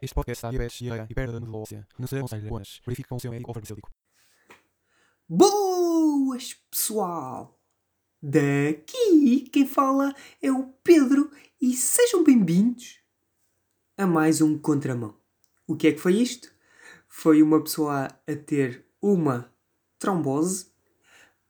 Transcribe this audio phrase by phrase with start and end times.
[0.00, 1.86] Este podcast está diabetes, diarreia e perda de medula óssea.
[1.98, 2.80] Não se aconselha apenas.
[2.86, 3.90] Verifique com o seu médico ou farmacêutico.
[5.28, 7.60] Boas, pessoal!
[8.22, 11.30] Daqui quem fala é o Pedro
[11.60, 13.00] e sejam bem-vindos
[13.96, 15.16] a mais um Contramão.
[15.66, 16.48] O que é que foi isto?
[17.08, 19.52] Foi uma pessoa a ter uma
[19.98, 20.68] trombose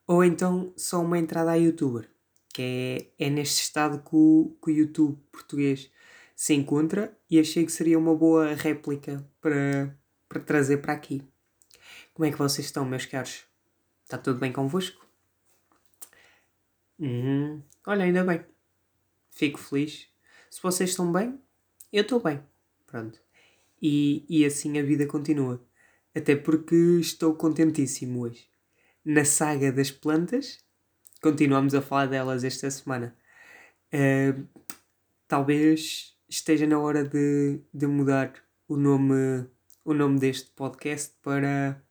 [0.07, 2.09] ou então só uma entrada a youtuber,
[2.51, 5.91] que é, é neste estado que o, que o YouTube português
[6.39, 9.93] se encontra e achei que seria uma boa réplica para,
[10.29, 11.21] para trazer para aqui.
[12.13, 13.43] Como é que vocês estão, meus caros?
[14.05, 15.05] Está tudo bem convosco?
[16.97, 17.61] Uhum.
[17.85, 18.41] Olha, ainda bem.
[19.29, 20.07] Fico feliz.
[20.49, 21.37] Se vocês estão bem,
[21.91, 22.41] eu estou bem.
[22.87, 23.19] Pronto.
[23.81, 25.61] E, e assim a vida continua.
[26.15, 28.47] Até porque estou contentíssimo hoje.
[29.03, 30.63] Na saga das plantas,
[31.21, 33.13] continuamos a falar delas esta semana.
[33.93, 34.47] Uh,
[35.27, 38.33] talvez esteja na hora de, de mudar
[38.67, 39.47] o nome,
[39.83, 41.83] o nome deste podcast para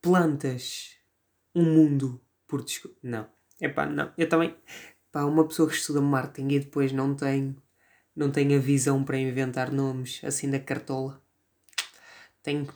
[0.00, 0.96] Plantas,
[1.54, 2.90] um mundo por desco...
[3.02, 3.28] Não.
[3.60, 4.12] É pá, não.
[4.16, 4.54] Eu também.
[5.10, 7.56] Pá, uma pessoa que estuda marketing e depois não tem,
[8.14, 11.22] não tem a visão para inventar nomes assim da cartola.
[12.42, 12.68] Tenho,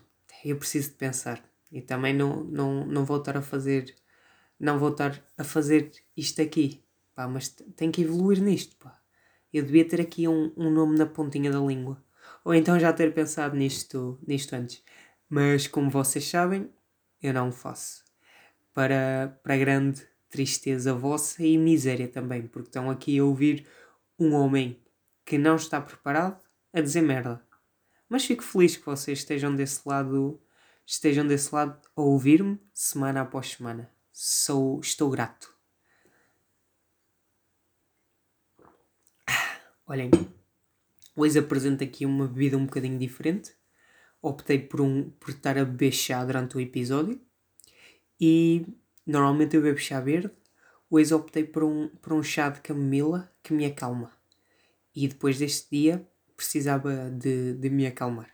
[0.44, 1.42] eu preciso de pensar.
[1.70, 3.94] E também não, não, não vou estar a fazer.
[4.58, 6.82] Não vou estar a fazer isto aqui.
[7.14, 8.97] Pá, mas tenho que evoluir nisto, pá.
[9.52, 12.02] Eu devia ter aqui um, um nome na pontinha da língua.
[12.44, 14.82] Ou então já ter pensado nisto, nisto antes.
[15.28, 16.70] Mas como vocês sabem,
[17.22, 18.04] eu não o faço.
[18.72, 23.66] Para, para grande tristeza vossa e miséria também, porque estão aqui a ouvir
[24.18, 24.80] um homem
[25.24, 26.40] que não está preparado
[26.72, 27.42] a dizer merda.
[28.08, 30.40] Mas fico feliz que vocês estejam desse lado,
[30.86, 33.90] estejam desse lado a ouvir-me semana após semana.
[34.12, 35.57] Sou, estou grato.
[39.90, 40.10] Olhem,
[41.16, 43.54] hoje apresento aqui uma bebida um bocadinho diferente.
[44.20, 47.18] Optei por, um, por estar a beber chá durante o episódio.
[48.20, 48.66] E
[49.06, 50.30] normalmente eu bebo chá verde.
[50.90, 54.12] Hoje optei por um, por um chá de camomila que me acalma.
[54.94, 56.06] E depois deste dia
[56.36, 58.28] precisava de, de me acalmar.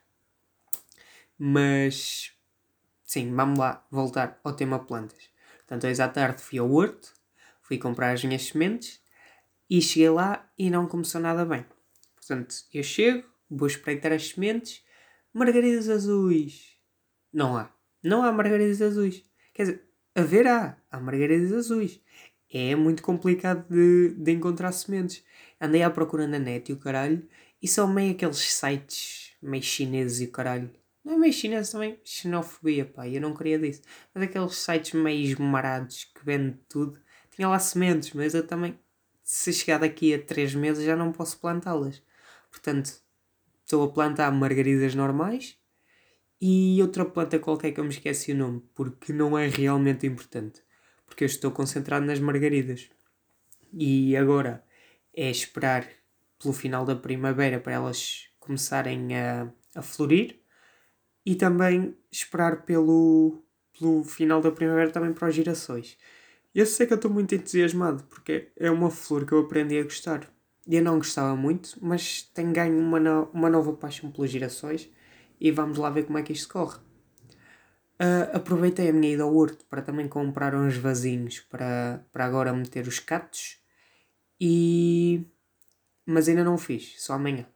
[1.39, 2.33] Mas,
[3.05, 5.31] sim, vamos lá voltar ao tema plantas.
[5.59, 7.15] Portanto, hoje à tarde fui ao horto,
[7.63, 9.04] fui comprar as minhas sementes
[9.69, 11.65] e cheguei lá e não começou nada bem.
[12.15, 14.83] Portanto, eu chego, vou espreitar as sementes,
[15.33, 16.77] margaridas azuis.
[17.33, 17.71] Não há.
[18.03, 19.25] Não há margaridas azuis.
[19.53, 20.77] Quer dizer, haver há.
[20.91, 22.01] Há margaridas azuis.
[22.53, 25.25] É muito complicado de, de encontrar sementes.
[25.61, 27.27] Andei à procura na net e o caralho.
[27.61, 30.71] E são meio aqueles sites meio chineses e o caralho.
[31.05, 33.07] Não é meio chinês também, xenofobia, pá.
[33.07, 33.83] Eu não queria disso.
[34.15, 36.99] Mas aqueles sites meio esmarados que vendem tudo.
[37.31, 38.79] Tinha lá sementes, mas eu também
[39.25, 42.03] se chegar daqui a 3 meses já não posso plantá-las.
[42.51, 42.93] Portanto,
[43.65, 45.59] estou a plantar margaridas normais
[46.41, 50.63] e outra planta qualquer que eu me esqueci o nome, porque não é realmente importante.
[51.07, 52.91] Porque eu estou concentrado nas margaridas.
[53.73, 54.63] E agora
[55.15, 55.89] é esperar
[56.39, 60.39] pelo final da primavera para elas começarem a, a florir
[61.25, 63.43] e também esperar pelo,
[63.79, 65.97] pelo final da primavera também para os girassóis.
[66.55, 69.83] Eu sei que eu estou muito entusiasmado porque é uma flor que eu aprendi a
[69.83, 70.31] gostar.
[70.67, 74.89] Eu não gostava muito, mas tenho ganho uma, no, uma nova paixão pelos girassóis
[75.41, 76.79] e vamos lá ver como é que isto corre.
[78.01, 82.53] Uh, aproveitei a minha ida ao horto para também comprar uns vasinhos para, para agora
[82.53, 83.59] meter os catos
[84.41, 85.25] e
[86.07, 87.47] mas ainda não fiz, só amanhã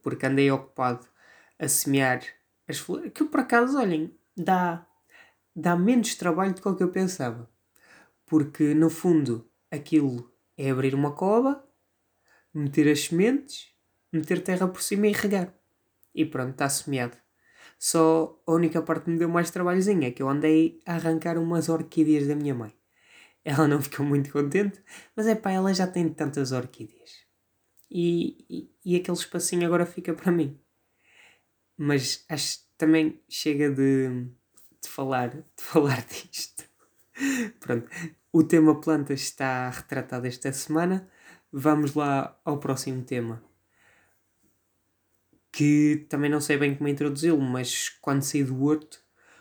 [0.00, 1.06] porque andei ocupado
[1.58, 2.22] a semear
[2.68, 4.86] as flores que por acaso olhem dá,
[5.56, 7.50] dá menos trabalho do o que eu pensava
[8.28, 11.64] porque no fundo aquilo é abrir uma cova,
[12.52, 13.72] meter as sementes,
[14.12, 15.54] meter terra por cima e regar.
[16.14, 17.16] E pronto, está semeado.
[17.78, 21.38] Só a única parte que me deu mais trabalhozinho é que eu andei a arrancar
[21.38, 22.74] umas orquídeas da minha mãe.
[23.44, 24.82] Ela não ficou muito contente,
[25.14, 27.26] mas é pá, ela já tem tantas orquídeas.
[27.90, 30.60] E, e, e aquele espacinho agora fica para mim.
[31.76, 34.26] Mas acho também chega de,
[34.82, 36.64] de falar, de falar disto.
[37.60, 37.88] Pronto,
[38.32, 41.08] o tema plantas está retratado esta semana.
[41.52, 43.42] Vamos lá ao próximo tema.
[45.52, 49.00] que também não sei bem como introduzi-lo, mas quando saí do Horto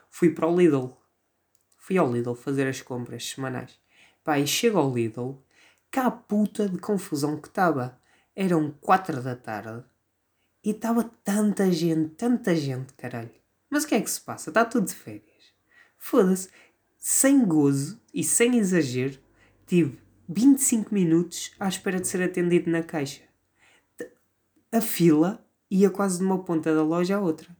[0.09, 0.97] fui para o Lidl.
[1.77, 3.79] Fui ao Lidl fazer as compras semanais.
[4.23, 5.43] Pá, e chego ao Lidl,
[5.91, 7.99] cá a puta de confusão que estava.
[8.35, 9.83] Eram quatro da tarde
[10.63, 13.31] e estava tanta gente, tanta gente, caralho.
[13.69, 14.49] Mas o que é que se passa?
[14.49, 15.53] Está tudo de férias.
[15.97, 16.49] Foda-se.
[16.97, 19.19] Sem gozo e sem exagero,
[19.65, 23.21] tive 25 minutos à espera de ser atendido na caixa.
[24.71, 27.55] A fila ia quase de uma ponta da loja à outra.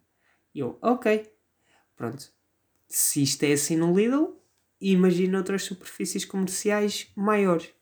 [0.53, 1.31] Eu, ok.
[1.95, 2.31] Pronto.
[2.87, 4.35] Se isto é assim no Lidl,
[4.79, 7.73] imagina outras superfícies comerciais maiores.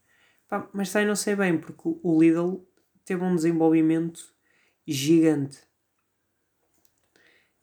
[0.47, 2.65] Pá, mas sai não sei bem, porque o Lidl
[3.03, 4.33] teve um desenvolvimento
[4.85, 5.59] gigante.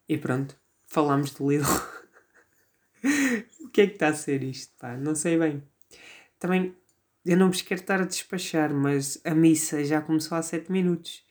[0.08, 0.56] E pronto,
[0.86, 1.66] falámos de Lidl.
[3.72, 4.74] que é que está a ser isto?
[4.78, 4.96] Pá?
[4.96, 5.62] Não sei bem.
[6.38, 6.76] Também,
[7.24, 11.24] eu não vos quero estar a despachar, mas a missa já começou há 7 minutos.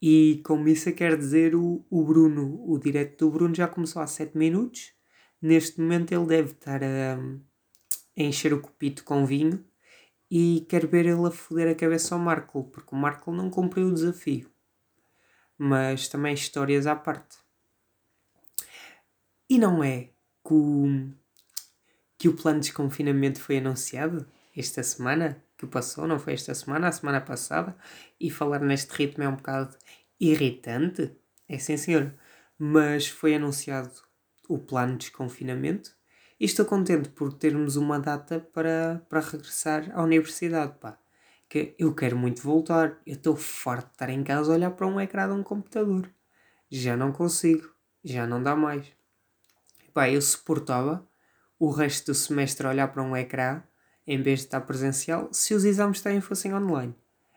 [0.00, 2.62] E com missa quer dizer o, o Bruno.
[2.70, 4.92] O direto do Bruno já começou há 7 minutos.
[5.42, 9.64] Neste momento ele deve estar a, a encher o copito com vinho.
[10.30, 13.88] E quero ver ele a foder a cabeça ao Marco, porque o Marco não cumpriu
[13.88, 14.50] o desafio.
[15.58, 17.38] Mas também histórias à parte.
[19.48, 20.10] E não é
[20.46, 21.12] que o,
[22.24, 24.26] que o plano de desconfinamento foi anunciado
[24.56, 25.44] esta semana?
[25.58, 27.76] que passou, não foi esta semana, a semana passada,
[28.18, 29.76] e falar neste ritmo é um bocado
[30.18, 31.14] irritante,
[31.46, 32.14] é sim senhor,
[32.58, 33.90] mas foi anunciado
[34.48, 35.94] o plano de desconfinamento
[36.40, 40.98] e estou contente por termos uma data para, para regressar à universidade, pá.
[41.46, 44.86] Que eu quero muito voltar, eu estou farto de estar em casa a olhar para
[44.86, 46.10] um ecrã de um computador.
[46.70, 47.70] Já não consigo,
[48.02, 48.86] já não dá mais.
[49.92, 51.06] Pá, eu suportava
[51.58, 53.62] o resto do semestre a olhar para um ecrã
[54.06, 56.94] em vez de estar presencial, se os exames também fossem online.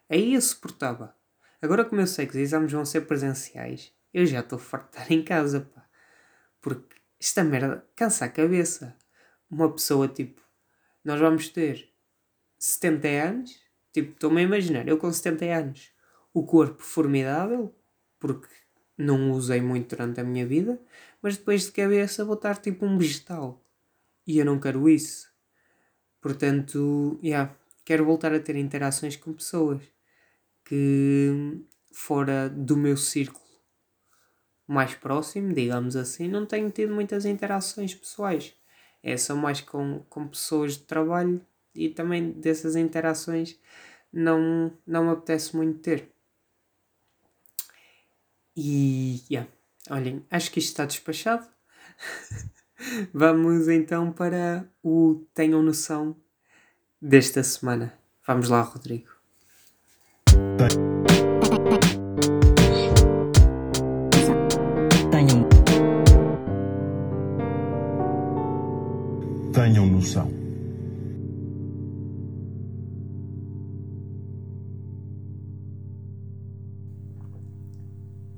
[0.09, 1.15] Aí eu suportava.
[1.61, 4.97] Agora, como eu sei que os exames vão ser presenciais, eu já estou farto de
[4.97, 5.87] estar em casa, pá.
[6.61, 8.95] Porque esta merda cansa a cabeça.
[9.49, 10.41] Uma pessoa, tipo,
[11.03, 11.89] nós vamos ter
[12.59, 13.59] 70 anos,
[13.93, 15.91] tipo, estou-me a imaginar, eu com 70 anos,
[16.33, 17.73] o corpo formidável,
[18.19, 18.53] porque
[18.97, 20.79] não usei muito durante a minha vida,
[21.21, 23.63] mas depois de cabeça vou estar tipo um vegetal.
[24.27, 25.27] E eu não quero isso.
[26.21, 29.81] Portanto, yeah, quero voltar a ter interações com pessoas
[30.65, 31.63] que
[31.93, 33.47] fora do meu círculo
[34.67, 38.53] mais próximo, digamos assim, não tenho tido muitas interações pessoais.
[39.01, 41.41] É só mais com, com pessoas de trabalho
[41.73, 43.57] e também dessas interações
[44.11, 46.11] não, não me apetece muito ter.
[48.55, 49.49] E, yeah,
[49.89, 51.47] olhem, acho que isto está despachado.
[53.13, 56.15] Vamos então para o Tenham Noção
[57.01, 57.93] desta semana.
[58.25, 59.09] Vamos lá, Rodrigo.
[65.09, 65.47] Tenham.
[69.53, 70.31] Tenham noção.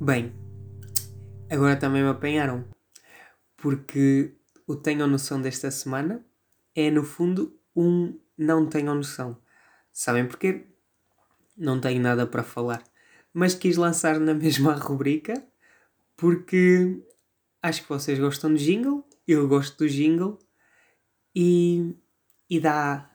[0.01, 0.31] Bem,
[1.49, 2.63] agora também me apanharam
[3.61, 4.35] porque
[4.67, 6.25] o tenham noção desta semana
[6.75, 9.37] é no fundo um não tenham noção.
[9.91, 10.67] Sabem porquê?
[11.57, 12.83] Não tenho nada para falar,
[13.33, 15.33] mas quis lançar na mesma rubrica
[16.15, 17.01] porque
[17.61, 20.39] acho que vocês gostam do jingle, eu gosto do jingle
[21.35, 21.95] e,
[22.49, 23.09] e dá,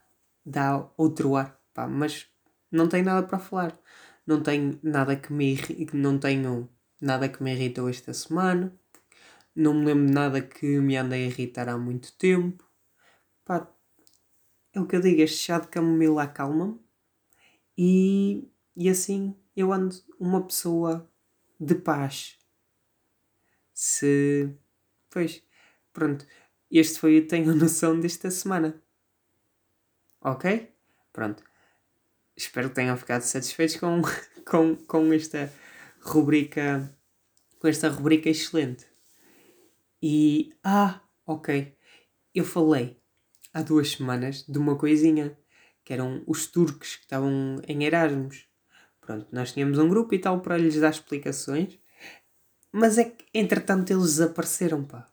[0.44, 2.26] dá outro ar, pá, mas
[2.70, 3.78] não tenho nada para falar.
[4.26, 5.58] Não tenho nada que me
[5.92, 6.68] não tenho
[6.98, 8.74] nada que me irritou esta semana
[9.54, 12.64] não me lembro de nada que me ande a irritar há muito tempo.
[13.44, 13.70] Pá,
[14.72, 16.80] é o que eu digo, este chá de camomila acalma-me
[17.76, 21.08] e, e assim eu ando uma pessoa
[21.60, 22.38] de paz.
[23.72, 24.50] Se.
[25.10, 25.42] Pois,
[25.92, 26.26] pronto.
[26.70, 28.82] Este foi o Tenho Noção desta semana.
[30.20, 30.72] Ok?
[31.12, 31.42] Pronto.
[32.36, 34.02] Espero que tenham ficado satisfeitos com,
[34.44, 35.52] com, com esta
[36.00, 36.92] rubrica.
[37.60, 38.93] Com esta rubrica excelente.
[40.06, 40.52] E.
[40.62, 41.74] Ah, ok.
[42.34, 43.00] Eu falei
[43.54, 45.34] há duas semanas de uma coisinha
[45.82, 48.46] que eram os turcos que estavam em Erasmus.
[49.00, 51.78] Pronto, nós tínhamos um grupo e tal para lhes dar explicações,
[52.70, 55.10] mas é que entretanto eles desapareceram, pá.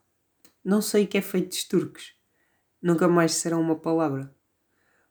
[0.62, 2.13] Não sei o que é feito dos turcos.
[2.81, 4.36] Nunca mais serão uma palavra.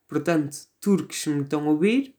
[0.06, 2.14] Portanto, turcos, me estão a ouvir,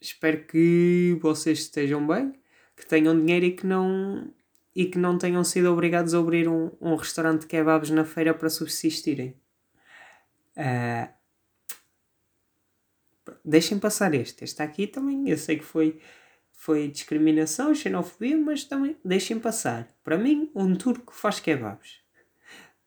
[0.00, 2.40] espero que vocês estejam bem,
[2.76, 4.32] que tenham dinheiro e que não
[4.74, 8.34] e que não tenham sido obrigados a abrir um, um restaurante de kebabs na feira
[8.34, 9.36] para subsistirem.
[10.56, 11.08] Uh,
[13.44, 14.42] deixem passar este.
[14.42, 16.00] Este aqui também, eu sei que foi,
[16.52, 19.88] foi discriminação, xenofobia, mas também deixem passar.
[20.02, 22.00] Para mim, um turco faz kebabs.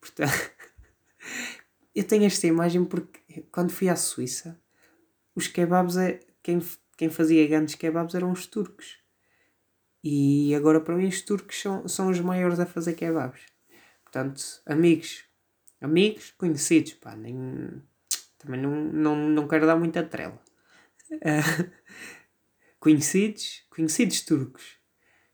[0.01, 0.51] Portanto,
[1.96, 4.60] eu tenho esta imagem porque quando fui à Suíça,
[5.34, 6.62] os kebabs, é, quem,
[6.98, 8.98] quem fazia grandes kebabs eram os turcos.
[10.09, 13.41] E agora para mim os turcos são, são os maiores a fazer kebabs.
[14.05, 15.25] Portanto, amigos,
[15.81, 17.83] amigos, conhecidos, pá, nem,
[18.37, 20.41] também não, não, não quero dar muita trela.
[21.11, 21.69] Uh,
[22.79, 24.77] conhecidos, conhecidos turcos.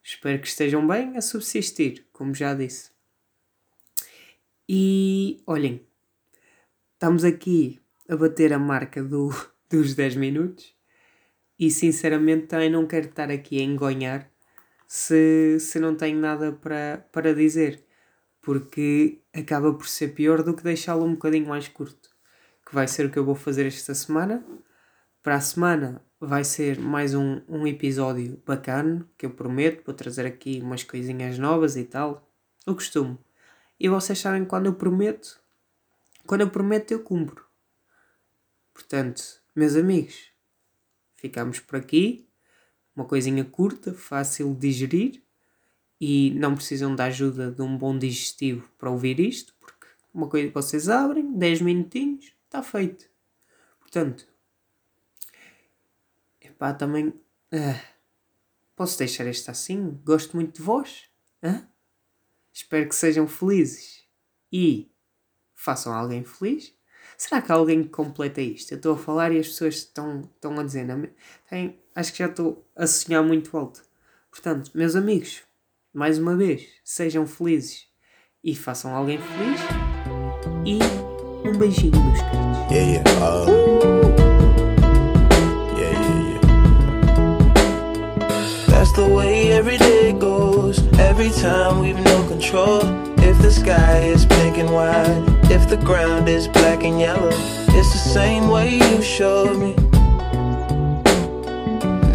[0.01, 2.89] Espero que estejam bem a subsistir, como já disse.
[4.67, 5.85] E olhem,
[6.93, 9.29] estamos aqui a bater a marca do,
[9.69, 10.75] dos 10 minutos
[11.59, 14.32] e sinceramente também não quero estar aqui a engonhar
[14.93, 17.83] se, se não tenho nada para, para dizer,
[18.39, 22.11] porque acaba por ser pior do que deixá-lo um bocadinho mais curto,
[22.63, 24.45] que vai ser o que eu vou fazer esta semana.
[25.23, 30.27] Para a semana vai ser mais um, um episódio bacana, que eu prometo, vou trazer
[30.27, 32.31] aqui umas coisinhas novas e tal,
[32.67, 33.17] o costumo.
[33.79, 35.41] E vocês sabem quando eu prometo,
[36.27, 37.43] quando eu prometo eu cumpro.
[38.71, 40.29] Portanto, meus amigos,
[41.15, 42.29] ficamos por aqui
[42.95, 45.23] uma coisinha curta, fácil de digerir
[45.99, 50.47] e não precisam da ajuda de um bom digestivo para ouvir isto, porque uma coisa
[50.47, 53.09] que vocês abrem, 10 minutinhos, está feito.
[53.79, 54.27] Portanto,
[56.41, 57.79] epá, também uh,
[58.75, 59.99] posso deixar esta assim?
[60.03, 61.05] Gosto muito de vós.
[61.41, 61.65] Uh?
[62.51, 64.03] Espero que sejam felizes
[64.51, 64.91] e
[65.55, 66.75] façam alguém feliz.
[67.25, 68.73] Será que há alguém que completa isto?
[68.73, 70.83] Eu estou a falar e as pessoas estão, estão a dizer.
[70.83, 71.07] Não?
[71.49, 73.81] Tem, acho que já estou a sonhar muito alto.
[74.29, 75.41] Portanto, meus amigos,
[75.93, 77.87] mais uma vez, sejam felizes
[78.43, 79.61] e façam alguém feliz.
[80.65, 80.79] E
[81.47, 82.59] um beijinho, meus queridos.
[82.69, 83.09] Yeah, yeah.
[83.21, 83.45] Uh,
[85.79, 86.41] yeah, yeah, yeah.
[88.67, 90.79] That's the way every day goes.
[90.99, 93.12] Every time we've no control.
[93.43, 95.21] The sky is pink and white,
[95.51, 97.27] if the ground is black and yellow,
[97.77, 99.73] it's the same way you showed me.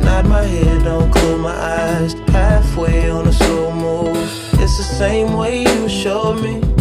[0.03, 2.15] Nod my head, don't close my eyes.
[2.31, 4.17] Halfway on a slow move,
[4.55, 6.78] it's the same way you showed me.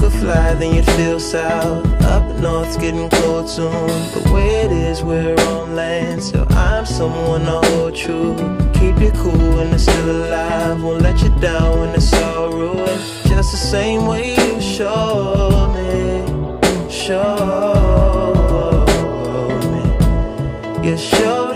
[0.00, 1.84] Could fly, then you'd feel south.
[2.04, 3.70] Up north's getting cold soon.
[4.14, 8.34] The way it is, we're on land, so I'm someone to hold true.
[8.72, 10.82] Keep you cool when it's still alive.
[10.82, 13.02] Won't let you down when it's all ruined.
[13.26, 16.24] Just the same way you showed me.
[16.90, 18.86] Showed
[19.72, 20.88] me.
[20.88, 21.49] You showed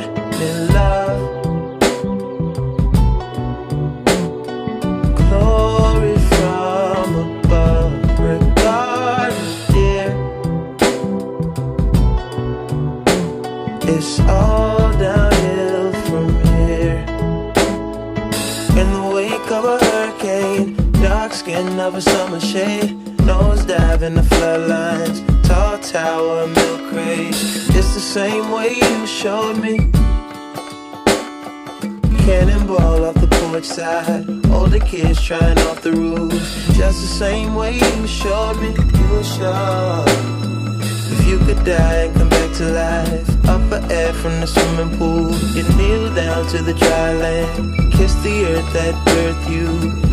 [21.85, 27.35] of a summer shade, nose dive in the floodlines, tall tower, milk crate.
[27.77, 29.77] It's the same way you showed me.
[32.25, 36.33] Cannonball off the porch side, older kids trying off the roof.
[36.73, 38.71] Just the same way you showed me.
[38.99, 40.05] You were sure.
[41.13, 44.97] If you could die and come back to life, up for air from the swimming
[44.97, 49.69] pool, you kneel down to the dry land, kiss the earth that birthed you,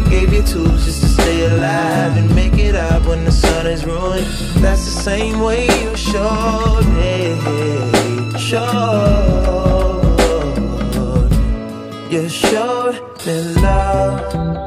[0.10, 3.86] gave you tools just to stay alive and make it up when the sun is
[3.86, 4.26] ruined.
[4.64, 7.18] That's the same way you showed me.
[8.40, 9.32] Showed.
[12.12, 14.62] You showed me love.